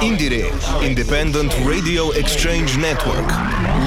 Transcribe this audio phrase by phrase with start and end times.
[0.00, 3.26] IndieRE, Independent Radio Exchange Network.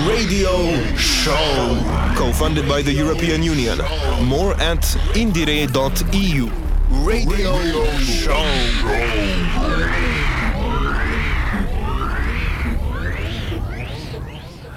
[0.07, 1.77] Radio Show.
[2.17, 3.77] Co-funded by the European Union.
[4.23, 4.81] More at
[5.13, 6.49] indire.eu.
[7.05, 8.43] Radio Show.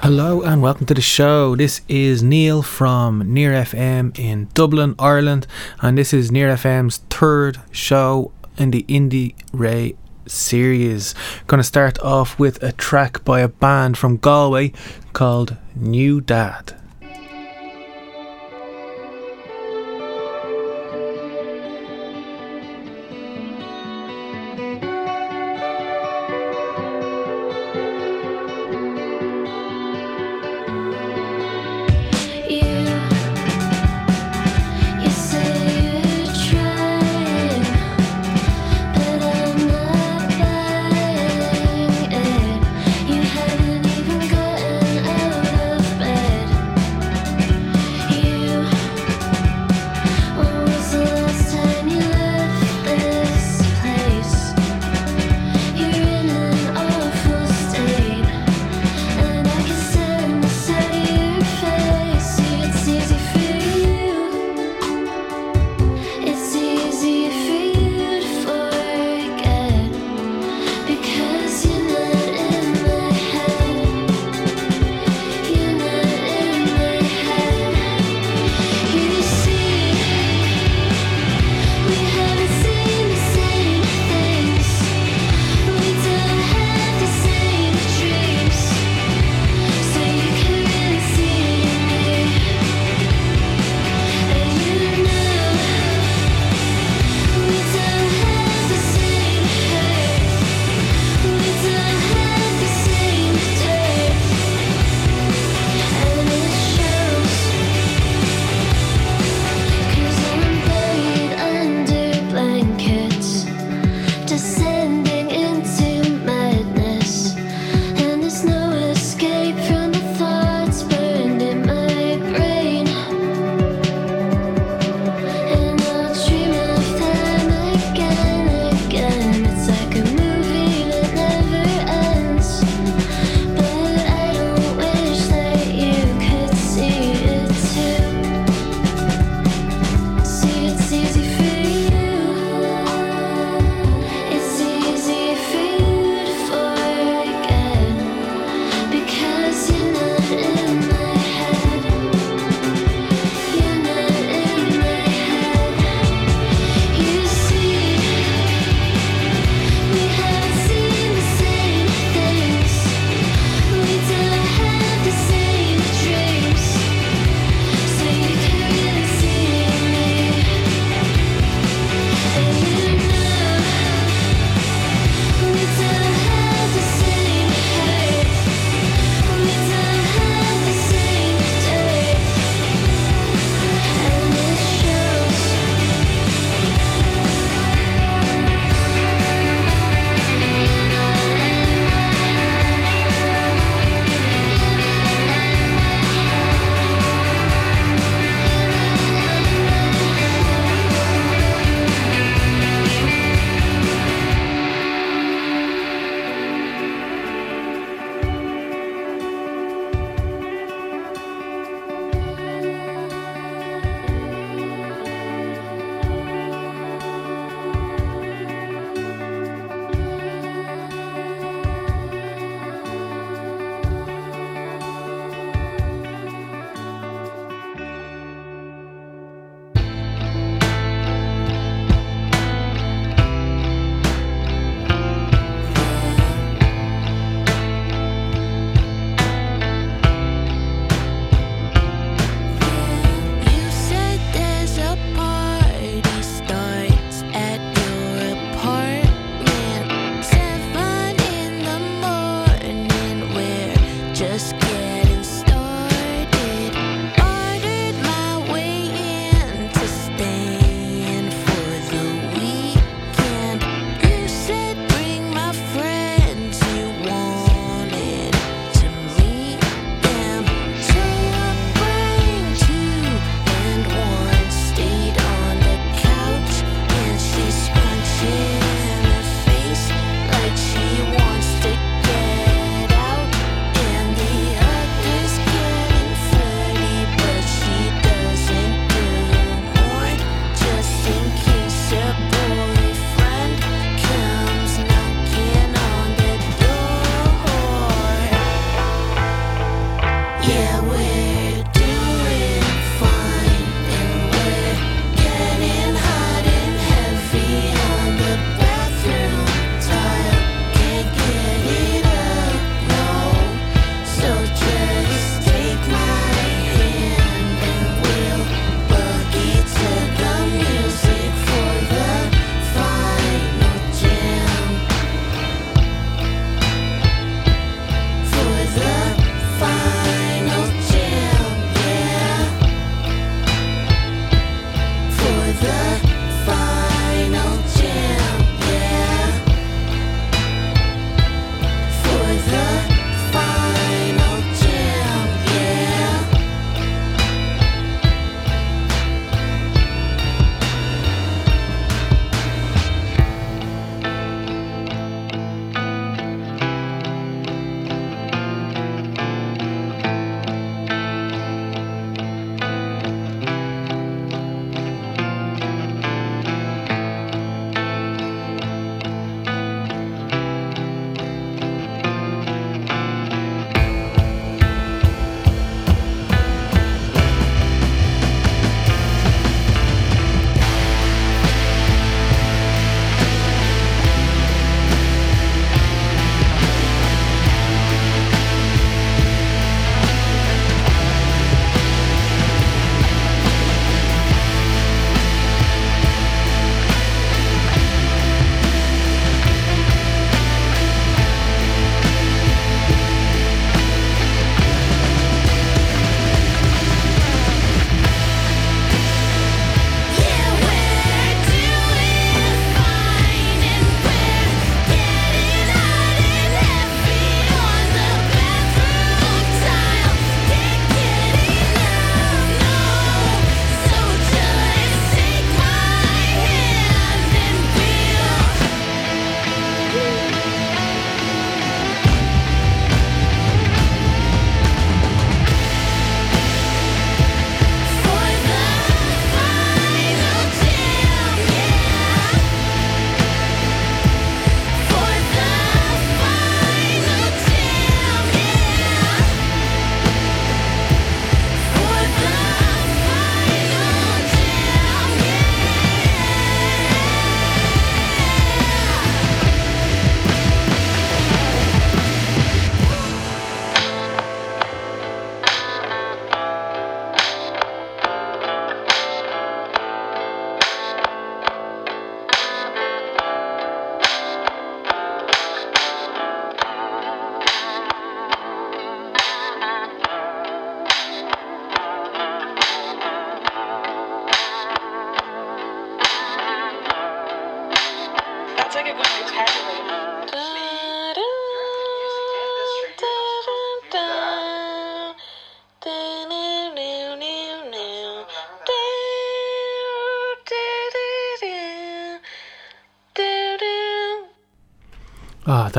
[0.03, 1.57] Hello and welcome to the show.
[1.57, 5.47] This is Neil from Near FM in Dublin, Ireland,
[5.81, 9.95] and this is Near FM's third show in the Indie Ray
[10.27, 11.15] series.
[11.49, 14.73] To start off with a track by a band from Galway
[15.13, 16.82] called NewDad.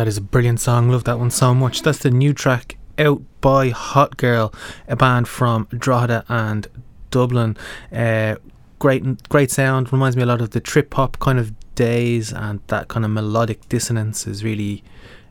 [0.04, 0.90] That is a brilliant song.
[0.90, 1.82] Love that one so much.
[1.82, 4.54] That's the new track out by Hotgirl,
[4.90, 6.68] a band from Drogheda and
[7.10, 7.56] Dublin.
[7.90, 8.36] Uh,
[8.80, 9.94] great, great sound.
[9.94, 13.12] Reminds me a lot of the trip hop kind of days, and that kind of
[13.12, 14.84] melodic dissonance is really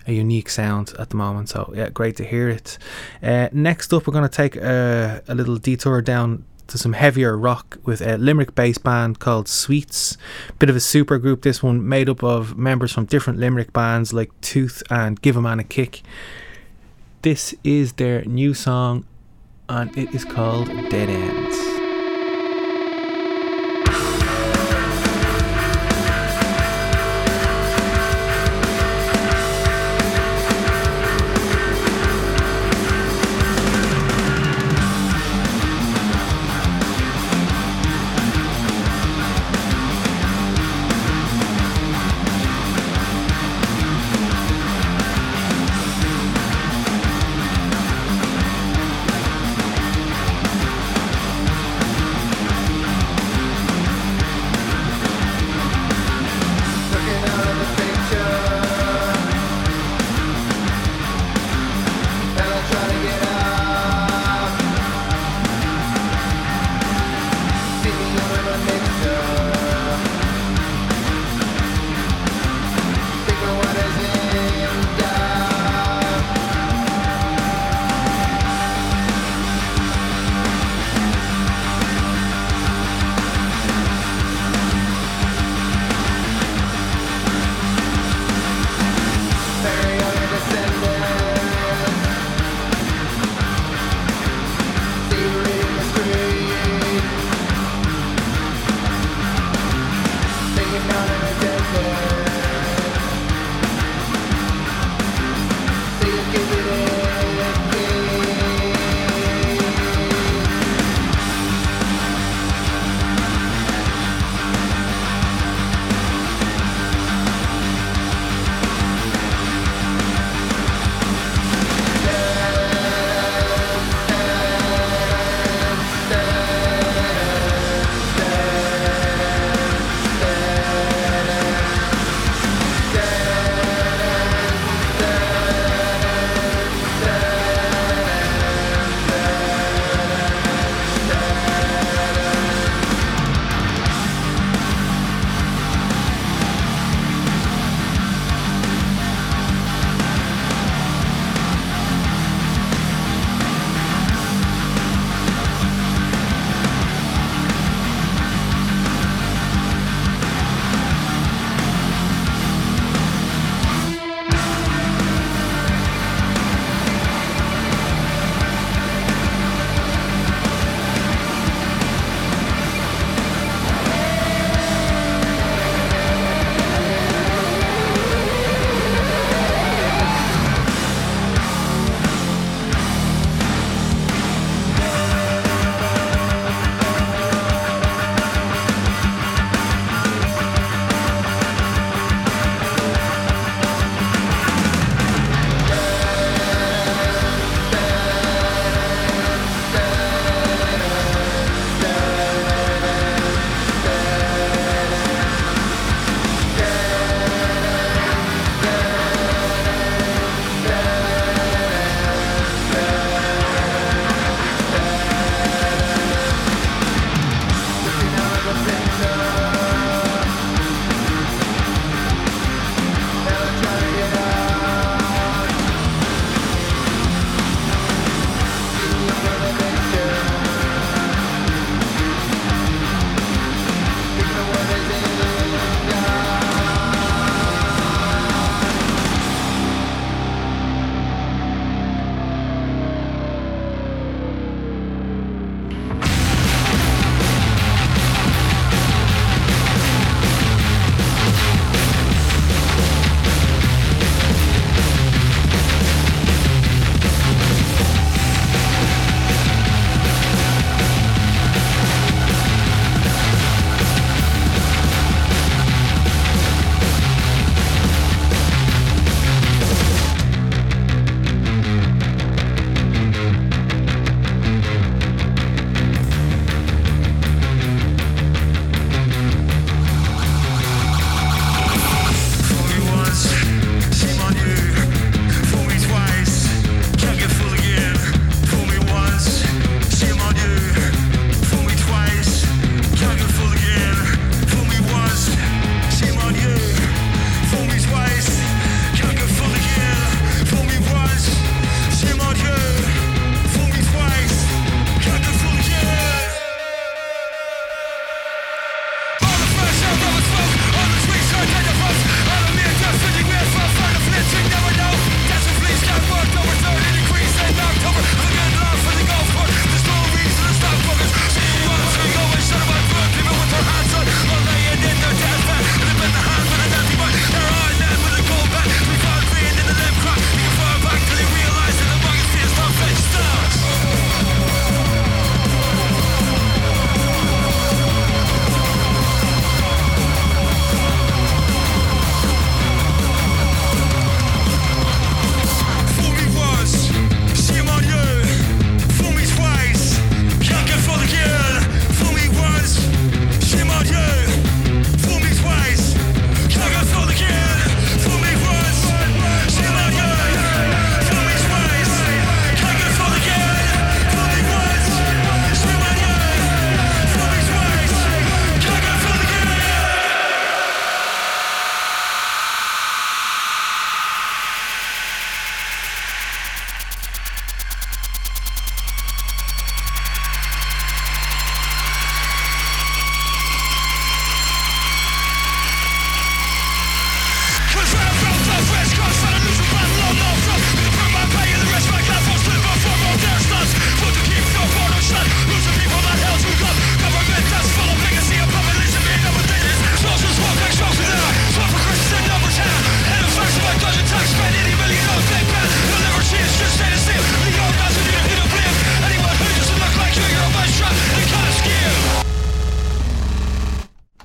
[0.07, 1.51] a unique sound at the moment.
[1.51, 2.79] So yeah, great to hear it.
[3.23, 7.37] Uh, next up, we're going to take a, a little detour down to some heavier
[7.37, 10.17] rock with a Limerick based band called Sweets.
[10.59, 14.13] Bit of a super group, this one made up of members from different Limerick bands
[14.13, 16.03] like Tooth and Give a Man a Kick.
[17.23, 19.07] This is their new song
[19.69, 21.72] and it is called Dead Ends.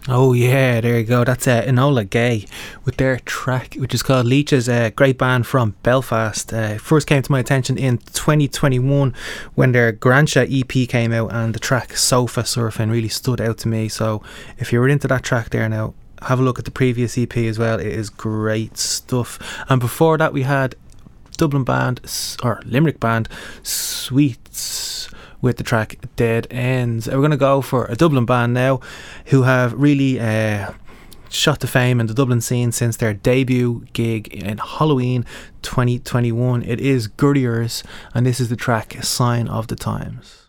[0.10, 1.26] Oh yeah, there you go.
[1.26, 2.46] That's uh, Enola Gay
[2.86, 4.70] with their track, which is called Leeches.
[4.70, 6.54] A great band from Belfast.
[6.54, 9.14] Uh, first came to my attention in 2021
[9.56, 13.68] when their Gransha EP came out, and the track Sofa Surfing really stood out to
[13.68, 13.90] me.
[13.90, 14.24] So
[14.58, 17.36] if you were into that track there now, have a look at the previous EP
[17.36, 17.78] as well.
[17.78, 19.38] It is great stuff.
[19.68, 20.76] And before that, we had
[21.36, 22.00] Dublin band
[22.42, 23.28] or Limerick band
[23.62, 25.10] Sweets
[25.42, 27.08] with the track Dead Ends.
[27.08, 28.80] We're going to go for a Dublin band now
[29.28, 30.72] who have really uh,
[31.30, 35.26] shot to fame in the Dublin scene since their debut gig in Halloween
[35.62, 36.64] 2021.
[36.64, 40.47] It is Gurriers, and this is the track Sign of the Times.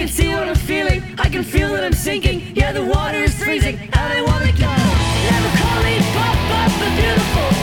[0.00, 1.02] Can see what I'm feeling.
[1.18, 2.56] I can feel that I'm sinking.
[2.56, 4.72] Yeah, the water is freezing, and I wanna go.
[5.28, 7.59] Never call me pop, pop, but beautiful.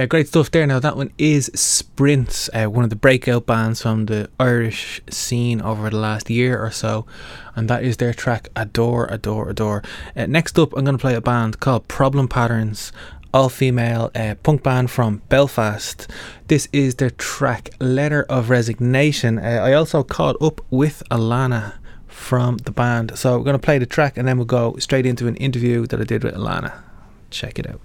[0.00, 0.66] Uh, great stuff there.
[0.66, 5.60] Now that one is Sprint, uh, one of the breakout bands from the Irish scene
[5.60, 7.04] over the last year or so,
[7.54, 9.82] and that is their track "Adore, Adore, Adore."
[10.16, 12.92] Uh, next up, I'm going to play a band called Problem Patterns,
[13.34, 16.10] all-female uh, punk band from Belfast.
[16.48, 21.74] This is their track "Letter of Resignation." Uh, I also caught up with Alanah
[22.06, 25.04] from the band, so we're going to play the track and then we'll go straight
[25.04, 26.72] into an interview that I did with Alanah.
[27.28, 27.82] Check it out.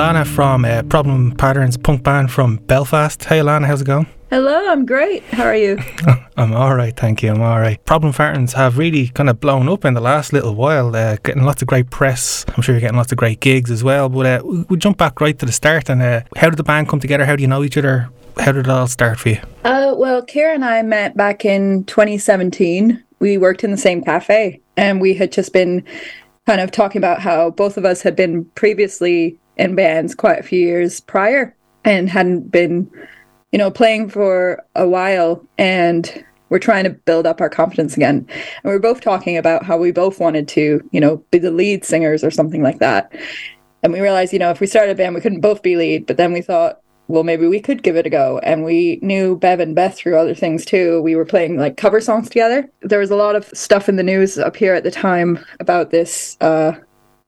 [0.00, 3.22] Alanah from uh, Problem Patterns punk band from Belfast.
[3.22, 4.06] Hey Alanah, how's it going?
[4.30, 5.22] Hello, I'm great.
[5.24, 5.78] How are you?
[6.38, 7.30] I'm all right, thank you.
[7.30, 7.84] I'm all right.
[7.84, 11.42] Problem Patterns have really kind of blown up in the last little while, uh, getting
[11.42, 12.46] lots of great press.
[12.56, 14.08] I'm sure you're getting lots of great gigs as well.
[14.08, 15.90] But uh, we- we'll jump back right to the start.
[15.90, 17.26] And uh, how did the band come together?
[17.26, 18.08] How do you know each other?
[18.38, 19.38] how did it all start for you?
[19.64, 23.04] Uh, well, Ciara and I met back in 2017.
[23.18, 25.84] We worked in the same cafe, and we had just been
[26.46, 30.42] kind of talking about how both of us had been previously in bands quite a
[30.42, 32.90] few years prior and hadn't been,
[33.52, 35.44] you know, playing for a while.
[35.58, 38.26] And we're trying to build up our confidence again.
[38.28, 41.50] And we were both talking about how we both wanted to, you know, be the
[41.50, 43.12] lead singers or something like that.
[43.82, 46.06] And we realized, you know, if we started a band, we couldn't both be lead.
[46.06, 48.38] But then we thought, well, maybe we could give it a go.
[48.42, 51.02] And we knew Bev and Beth through other things too.
[51.02, 52.68] We were playing like cover songs together.
[52.82, 55.90] There was a lot of stuff in the news up here at the time about
[55.90, 56.72] this uh,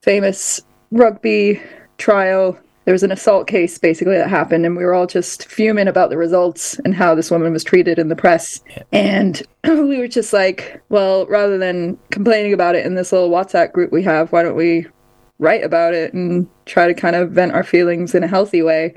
[0.03, 1.61] famous rugby
[2.03, 2.59] trial.
[2.85, 6.11] There was an assault case basically that happened, and we were all just fuming about
[6.11, 8.61] the results and how this woman was treated in the press.
[8.91, 13.73] And we were just like, well, rather than complaining about it in this little WhatsApp
[13.73, 14.87] group we have, why don't we
[15.39, 18.95] write about it and try to kind of vent our feelings in a healthy way?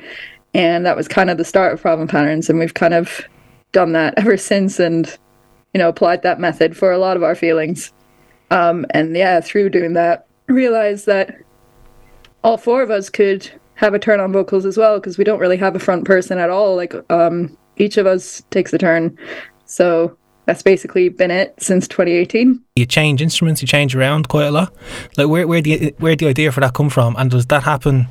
[0.56, 3.22] And that was kind of the start of Problem Patterns, and we've kind of
[3.72, 5.16] done that ever since and,
[5.76, 7.94] you know, applied that method for a lot of our feelings.
[8.50, 11.36] Um, and yeah, through doing that, realized that
[12.46, 15.40] all four of us could have a turn on vocals as well because we don't
[15.40, 16.76] really have a front person at all.
[16.76, 19.18] Like um, each of us takes a turn.
[19.66, 22.64] So that's basically been it since 2018.
[22.76, 24.72] You change instruments, you change around quite a lot.
[25.18, 28.08] Like where where the where the idea for that come from, and does that happen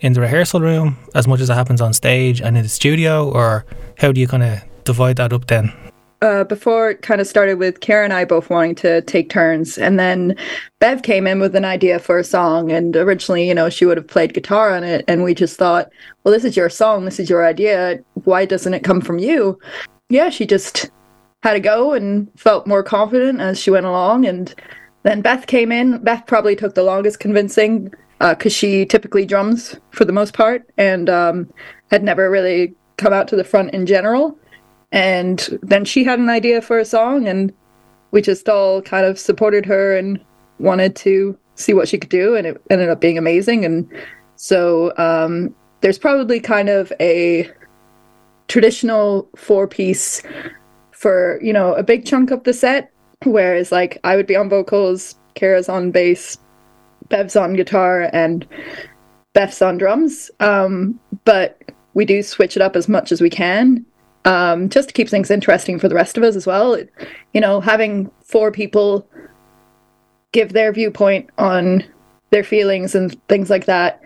[0.00, 3.30] in the rehearsal room as much as it happens on stage and in the studio,
[3.30, 3.64] or
[3.98, 5.72] how do you kind of divide that up then?
[6.22, 9.76] Uh, before it kind of started with Kara and I both wanting to take turns.
[9.78, 10.36] And then
[10.78, 12.72] Bev came in with an idea for a song.
[12.72, 15.04] And originally, you know, she would have played guitar on it.
[15.08, 15.90] And we just thought,
[16.24, 17.04] well, this is your song.
[17.04, 17.98] This is your idea.
[18.24, 19.58] Why doesn't it come from you?
[20.08, 20.90] Yeah, she just
[21.42, 24.24] had to go and felt more confident as she went along.
[24.24, 24.54] And
[25.02, 26.02] then Beth came in.
[26.02, 31.10] Beth probably took the longest convincing because she typically drums for the most part and
[31.10, 31.52] um,
[31.90, 34.38] had never really come out to the front in general.
[34.92, 37.52] And then she had an idea for a song, and
[38.12, 40.20] we just all kind of supported her and
[40.58, 43.64] wanted to see what she could do, and it ended up being amazing.
[43.64, 43.88] And
[44.36, 47.50] so um, there's probably kind of a
[48.48, 50.22] traditional four piece
[50.92, 52.92] for you know a big chunk of the set,
[53.24, 56.38] whereas like I would be on vocals, Kara's on bass,
[57.08, 58.46] Bev's on guitar, and
[59.32, 60.30] Beth's on drums.
[60.40, 61.60] Um, but
[61.94, 63.84] we do switch it up as much as we can
[64.26, 66.76] um, just to keep things interesting for the rest of us as well.
[67.32, 69.08] You know, having four people
[70.32, 71.84] give their viewpoint on
[72.30, 74.02] their feelings and things like that,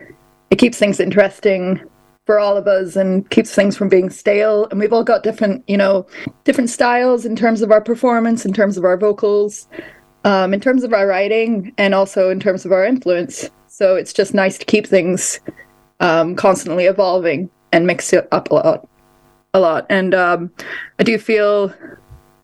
[0.51, 1.81] it keeps things interesting
[2.27, 4.69] for all of us and keeps things from being stale.
[4.71, 6.07] And we've all got different, you know,
[6.45, 9.69] different styles in terms of our performance, in terms of our vocals,
[10.25, 13.49] um, in terms of our writing, and also in terms of our influence.
[13.69, 15.41] So it's just nice to keep things
[16.01, 18.90] um, constantly evolving and mix it up a lot
[19.55, 19.87] a lot.
[19.89, 20.51] And um,
[20.99, 21.75] I do feel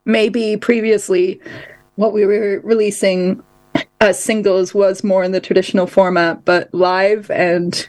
[0.05, 1.40] maybe previously
[1.97, 3.42] what we were releasing
[4.01, 7.88] as singles was more in the traditional format, but live and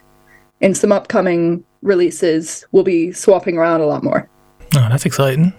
[0.62, 4.30] in some upcoming releases, we'll be swapping around a lot more.
[4.76, 5.54] Oh, that's exciting.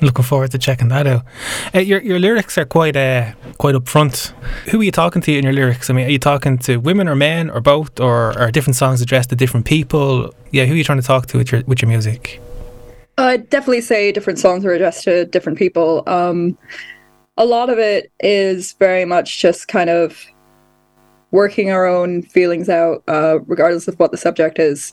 [0.00, 1.24] Looking forward to checking that out.
[1.72, 4.32] Uh, your your lyrics are quite uh, quite upfront.
[4.70, 5.90] Who are you talking to in your lyrics?
[5.90, 9.00] I mean, are you talking to women or men or both, or are different songs
[9.00, 10.34] addressed to different people?
[10.50, 12.40] Yeah, who are you trying to talk to with your with your music?
[13.18, 16.02] I'd definitely say different songs are addressed to different people.
[16.06, 16.56] Um,
[17.36, 20.24] a lot of it is very much just kind of
[21.30, 24.92] working our own feelings out, uh, regardless of what the subject is.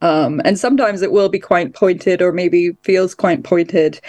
[0.00, 4.00] Um, and sometimes it will be quite pointed or maybe feels quite pointed.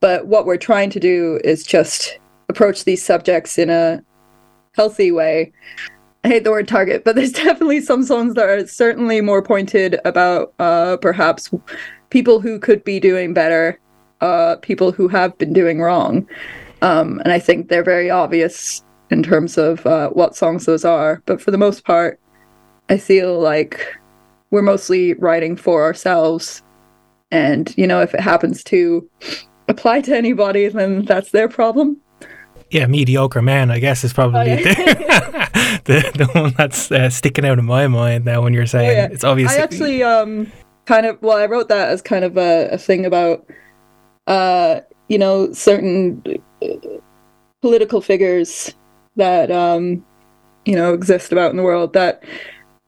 [0.00, 4.02] But what we're trying to do is just approach these subjects in a
[4.72, 5.52] healthy way.
[6.24, 9.98] I hate the word target, but there's definitely some songs that are certainly more pointed
[10.04, 11.50] about uh, perhaps
[12.10, 13.78] people who could be doing better,
[14.20, 16.28] uh, people who have been doing wrong.
[16.82, 21.22] Um, and I think they're very obvious in terms of uh, what songs those are.
[21.26, 22.18] But for the most part,
[22.88, 23.84] I feel like
[24.50, 26.62] we're mostly writing for ourselves.
[27.30, 29.08] And, you know, if it happens to
[29.68, 31.96] apply to anybody, then that's their problem.
[32.70, 35.48] Yeah, mediocre man, I guess, is probably Oh, yeah.
[35.84, 38.92] the, the one that's uh, sticking out in my mind now when you're saying Oh,
[38.92, 39.08] yeah.
[39.12, 39.52] it's obvious.
[39.52, 40.50] I actually um
[40.90, 43.46] kind of well, I wrote that as kind of a, a thing about
[44.26, 46.20] uh you know certain
[46.60, 46.66] uh,
[47.62, 48.74] political figures
[49.14, 50.04] that um
[50.64, 52.24] you know exist about in the world that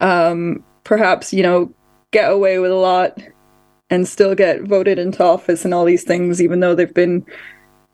[0.01, 1.73] um perhaps you know
[2.11, 3.21] get away with a lot
[3.89, 7.25] and still get voted into office and all these things even though they've been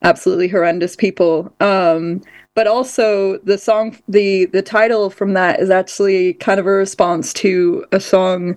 [0.01, 1.53] absolutely horrendous people.
[1.59, 2.21] Um
[2.55, 7.31] but also the song the the title from that is actually kind of a response
[7.33, 8.55] to a song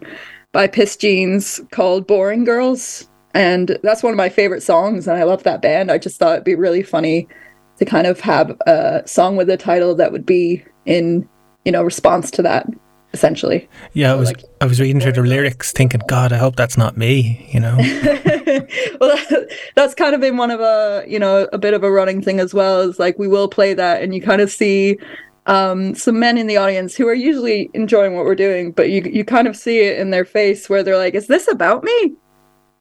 [0.53, 3.09] by Pissed Jeans called Boring Girls.
[3.35, 5.09] and that's one of my favorite songs.
[5.09, 5.91] And I love that band.
[5.91, 7.27] I just thought it'd be really funny
[7.79, 11.27] to kind of have a song with a title that would be in
[11.65, 12.67] you know response to that,
[13.15, 13.69] essentially.
[13.95, 16.77] Yeah, I was like- I was reading through the lyrics, thinking, God, I hope that's
[16.77, 17.49] not me.
[17.53, 17.77] You know,
[19.01, 21.91] well, that, that's kind of been one of a you know a bit of a
[21.91, 22.81] running thing as well.
[22.83, 24.99] Is like we will play that, and you kind of see
[25.47, 29.03] um, some men in the audience who are usually enjoying what we're doing, but you
[29.03, 32.15] you kind of see it in their face where they're like, "Is this about me?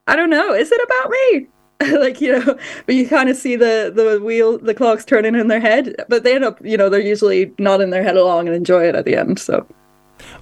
[0.08, 0.54] I don't know.
[0.54, 1.47] Is it about me?"
[1.97, 5.47] like you know, but you kind of see the the wheel, the clocks turning in
[5.47, 8.47] their head, but they end up you know they're usually not in their head along
[8.47, 9.39] and enjoy it at the end.
[9.39, 9.65] So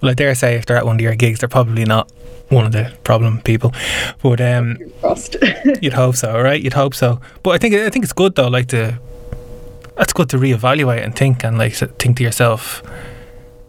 [0.02, 2.12] well, I dare say if they're at one of your gigs, they're probably not
[2.50, 3.74] one of the problem people.
[4.22, 4.78] But um,
[5.82, 6.62] you'd hope so, right?
[6.62, 7.22] You'd hope so.
[7.44, 9.00] But I think I think it's good though, like to
[10.00, 12.82] that's good to reevaluate and think and like think to yourself,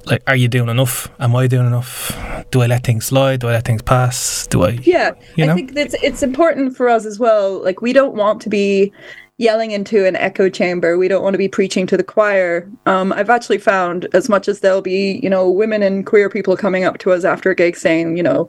[0.06, 1.10] like, are you doing enough?
[1.18, 2.16] Am I doing enough?
[2.52, 3.40] Do I let things slide?
[3.40, 4.46] Do I let things pass?
[4.46, 4.78] Do I?
[4.82, 5.52] Yeah, You know?
[5.52, 7.62] I think it's it's important for us as well.
[7.62, 8.92] Like we don't want to be
[9.38, 10.96] yelling into an echo chamber.
[10.96, 12.70] We don't want to be preaching to the choir.
[12.86, 16.56] Um, I've actually found as much as there'll be, you know, women and queer people
[16.56, 18.48] coming up to us after a gig saying, you know,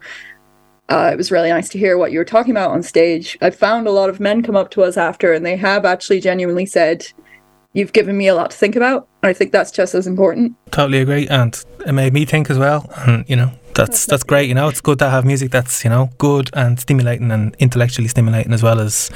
[0.90, 3.38] uh, it was really nice to hear what you were talking about on stage.
[3.42, 6.20] I've found a lot of men come up to us after and they have actually
[6.20, 7.08] genuinely said,
[7.74, 9.08] You've given me a lot to think about.
[9.24, 10.56] And I think that's just as important.
[10.72, 12.90] Totally agree, and it made me think as well.
[12.98, 14.50] And you know, that's that's great.
[14.50, 18.08] You know, it's good to have music that's you know good and stimulating and intellectually
[18.08, 19.10] stimulating as well as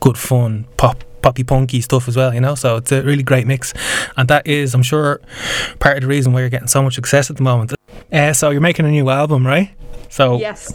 [0.00, 2.34] good fun pop poppy punky stuff as well.
[2.34, 3.72] You know, so it's a really great mix,
[4.16, 5.20] and that is, I'm sure,
[5.78, 7.72] part of the reason why you're getting so much success at the moment.
[8.12, 9.70] Uh, so you're making a new album, right?
[10.12, 10.70] So Yes.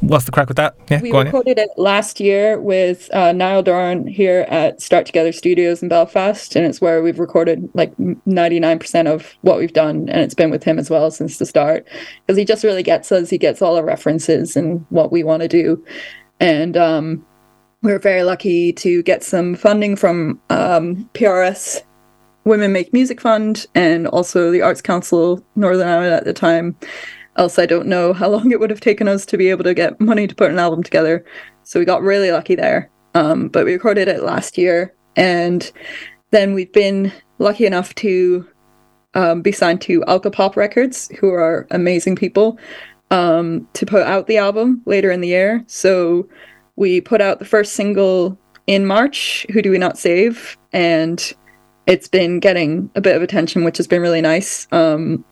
[0.00, 0.74] what's the crack with that?
[0.90, 1.24] Yeah, We go on.
[1.24, 1.30] yeah.
[1.30, 6.54] recorded it last year with uh, Niall Doran here at Start Together Studios in Belfast,
[6.54, 10.64] and it's where we've recorded like 99% of what we've done, and it's been with
[10.64, 11.88] him as well since the start
[12.26, 13.30] because he just really gets us.
[13.30, 15.82] He gets all our references and what we want to do,
[16.38, 17.24] and um,
[17.80, 21.80] we were very lucky to get some funding from um, PRS
[22.44, 26.76] Women Make Music Fund and also the Arts Council Northern Ireland at the time.
[27.36, 29.74] Else, I don't know how long it would have taken us to be able to
[29.74, 31.24] get money to put an album together.
[31.62, 32.90] So we got really lucky there.
[33.14, 35.70] Um, but we recorded it last year, and
[36.32, 38.48] then we've been lucky enough to
[39.14, 42.58] um, be signed to Alcopop Records, who are amazing people,
[43.12, 45.62] um, to put out the album later in the year.
[45.68, 46.28] So
[46.76, 50.56] we put out the first single in March, Who Do We Not Save?
[50.72, 51.32] And
[51.86, 54.66] it's been getting a bit of attention, which has been really nice.
[54.72, 55.24] Um,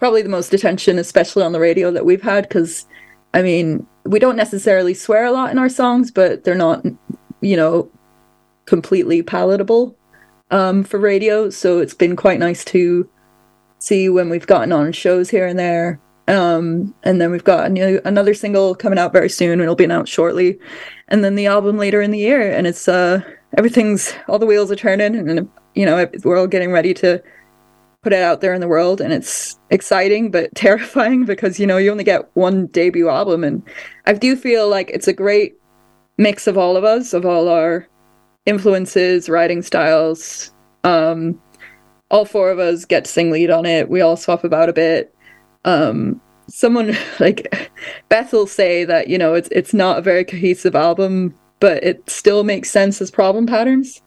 [0.00, 2.86] probably the most attention, especially on the radio, that we've had, because
[3.32, 6.84] I mean, we don't necessarily swear a lot in our songs, but they're not,
[7.40, 7.88] you know,
[8.64, 9.96] completely palatable
[10.50, 11.50] um, for radio.
[11.50, 13.08] So it's been quite nice to
[13.78, 16.00] see when we've gotten on shows here and there.
[16.26, 19.52] Um, and then we've got a new, another single coming out very soon.
[19.52, 20.58] and It'll be announced shortly,
[21.08, 22.52] and then the album later in the year.
[22.52, 23.20] And it's uh,
[23.58, 27.22] everything's all the wheels are turning, and you know we're all getting ready to
[28.02, 31.76] put it out there in the world and it's exciting but terrifying because you know
[31.76, 33.62] you only get one debut album and
[34.06, 35.54] i do feel like it's a great
[36.18, 37.86] mix of all of us of all our
[38.46, 40.52] influences writing styles
[40.84, 41.38] um
[42.10, 43.88] all four of us get to sing lead on it.
[43.88, 45.14] We all swap about a bit.
[45.64, 47.70] Um someone like
[48.08, 52.08] beth will say that you know it's it's not a very cohesive album but it
[52.10, 54.02] still makes sense as problem patterns.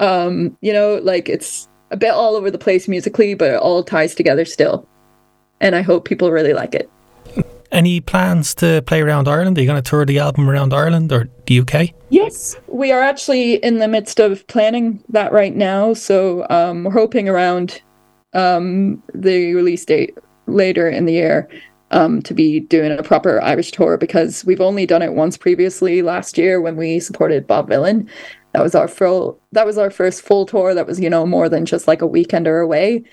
[0.00, 3.82] Um you know like it's a bit all over the place musically, but it all
[3.82, 4.86] ties together still.
[5.60, 6.90] And I hope people really like it.
[7.72, 9.58] Any plans to play around Ireland?
[9.58, 11.90] Are you going to tour the album around Ireland or the UK?
[12.10, 15.92] Yes, we are actually in the midst of planning that right now.
[15.94, 17.82] So um, we're hoping around
[18.34, 20.16] um, the release date
[20.46, 21.48] later in the year
[21.90, 26.02] um, to be doing a proper Irish tour because we've only done it once previously
[26.02, 28.08] last year when we supported Bob Vylan.
[28.56, 29.38] That was our full.
[29.52, 30.72] That was our first full tour.
[30.72, 33.04] That was you know more than just like a weekend or away,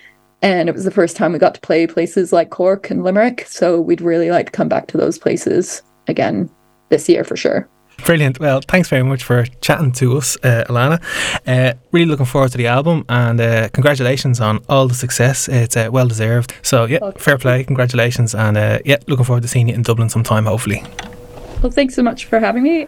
[0.42, 3.46] and it was the first time we got to play places like Cork and Limerick.
[3.50, 6.50] So we'd really like to come back to those places again
[6.88, 7.68] this year for sure.
[8.06, 8.40] Brilliant.
[8.40, 11.02] Well, thanks very much for chatting to us, uh, Alanah.
[11.46, 15.50] Uh, really looking forward to the album and uh, congratulations on all the success.
[15.50, 16.54] It's uh, well deserved.
[16.62, 17.66] So, yeah, fair play.
[17.66, 18.34] Congratulations.
[18.34, 20.84] And uh, yeah, looking forward to seeing you in Dublin sometime, hopefully.
[21.62, 22.88] Well, thanks so much for having me.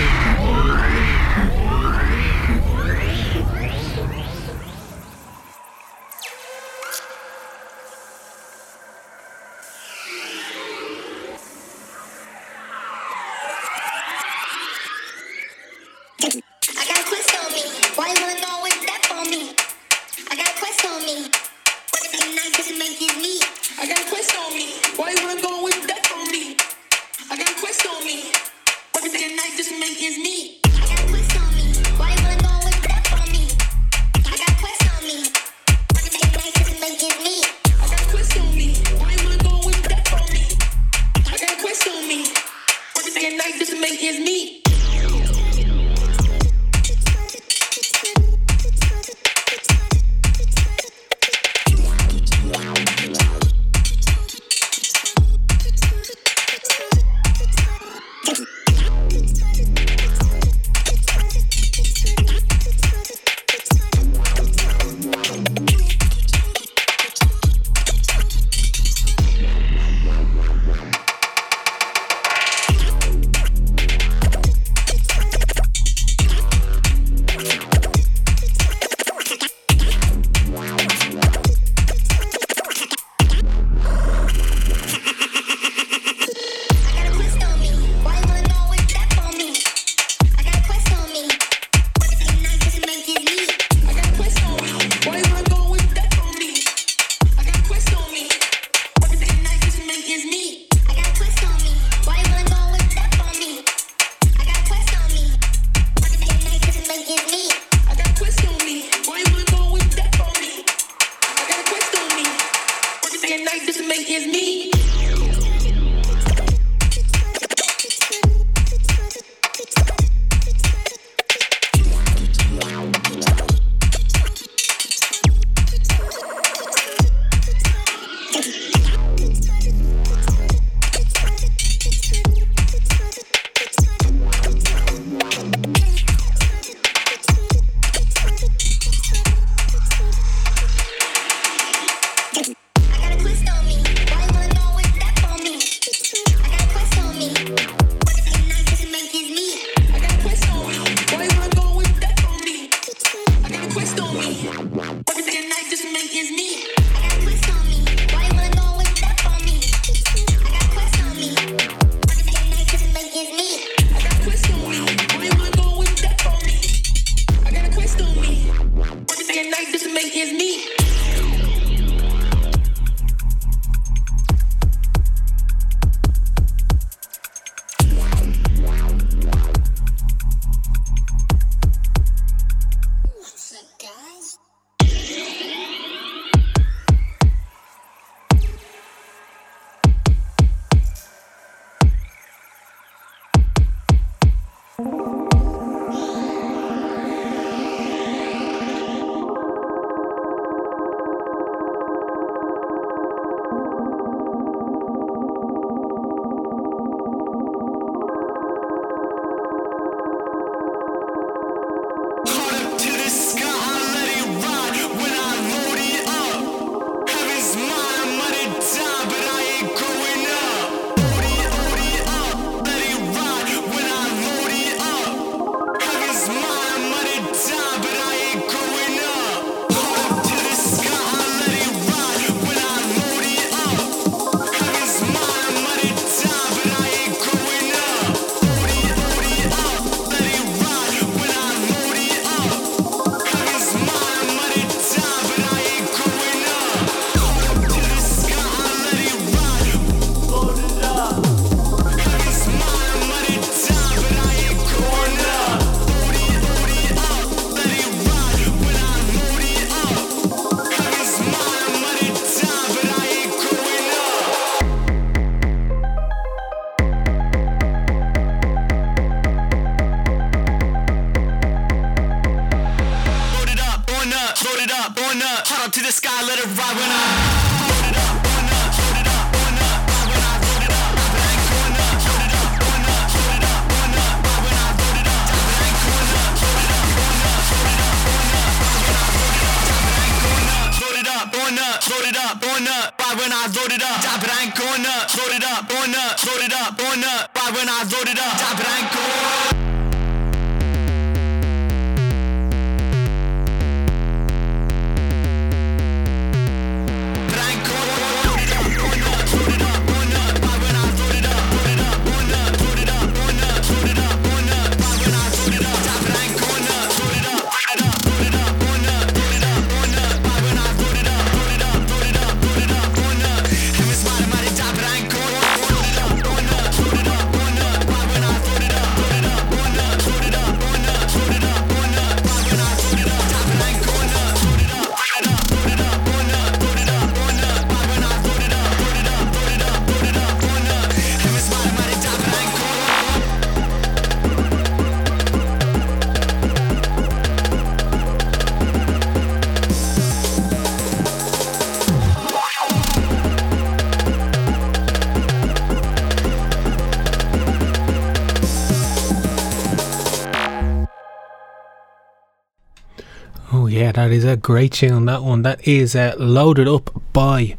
[363.91, 365.03] Yeah, that is a great tune.
[365.03, 365.41] That one.
[365.41, 367.57] That is uh, loaded up by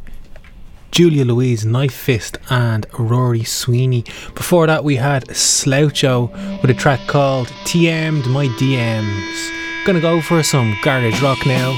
[0.90, 4.04] Julia Louise, Knifefist, and Rory Sweeney.
[4.34, 6.30] Before that, we had Sloucho
[6.62, 9.84] with a track called TM'd My DMs.
[9.84, 11.76] Gonna go for some garage rock now.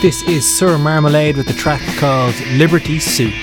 [0.00, 3.34] This is Sir Marmalade with the track called Liberty Soup.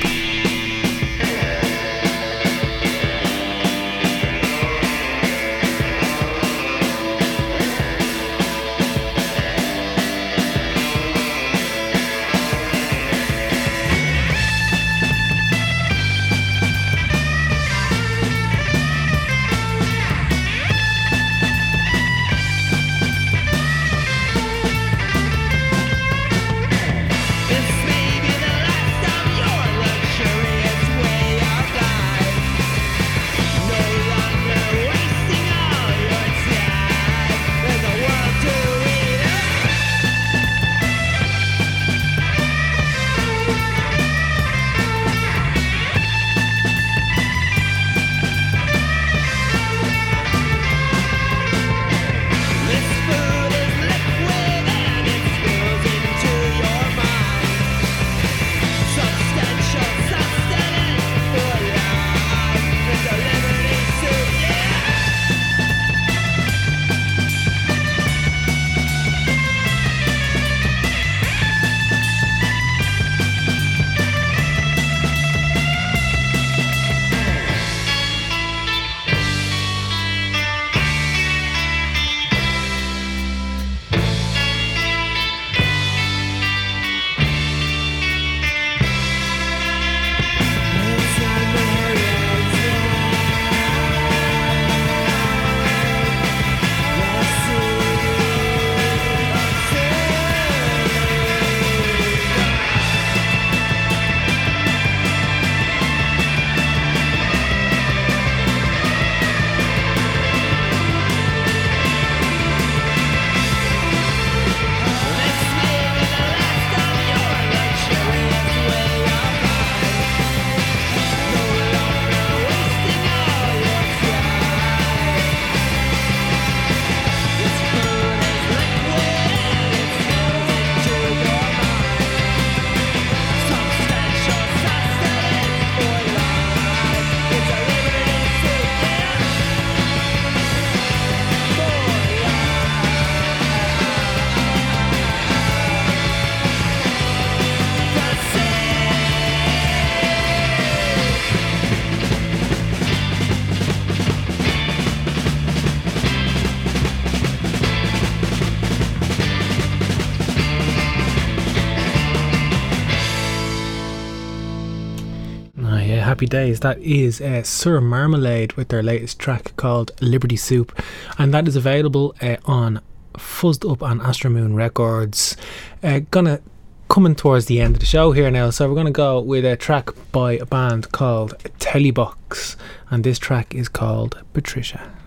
[166.32, 166.62] Days.
[166.62, 170.72] That is uh, Sir Marmalade with their latest track called Liberty Soup,
[171.20, 172.82] and that is available uh, on
[173.14, 175.38] Fuzzed Up and Astro Moon Records.
[175.84, 176.42] Uh, gonna
[176.90, 179.56] coming towards the end of the show here now, so we're gonna go with a
[179.56, 182.56] track by a band called Telebox,
[182.90, 185.01] and this track is called Patricia.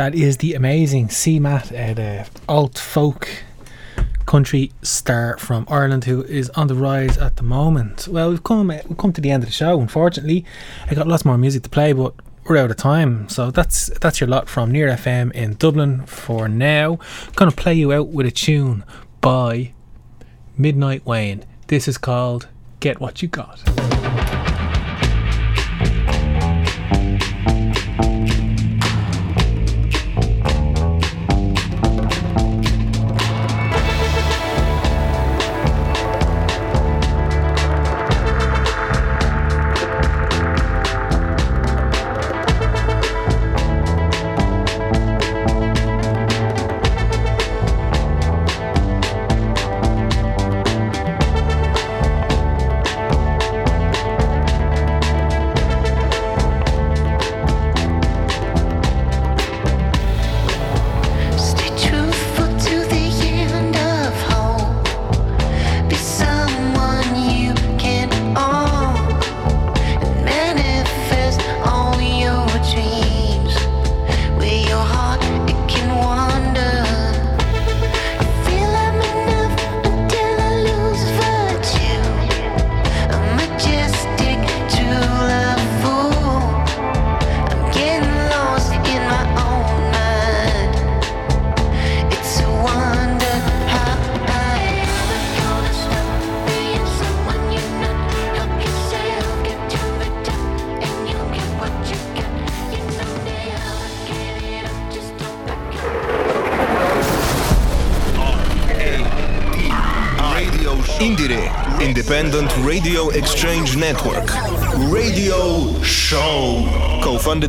[0.00, 3.28] That is the amazing CMAT, uh, the alt folk
[4.24, 8.08] country star from Ireland who is on the rise at the moment.
[8.08, 9.78] Well, we've come we've come to the end of the show.
[9.78, 10.46] Unfortunately,
[10.88, 12.14] I got lots more music to play, but
[12.46, 13.28] we're out of time.
[13.28, 16.98] So that's that's your lot from Near FM in Dublin for now.
[17.36, 18.84] Gonna play you out with a tune
[19.20, 19.74] by
[20.56, 21.44] Midnight Wayne.
[21.66, 22.48] This is called
[22.80, 23.69] Get What You Got.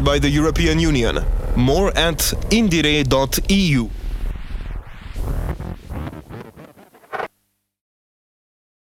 [0.03, 1.23] By the European Union.
[1.55, 4.00] More at indiere.eu.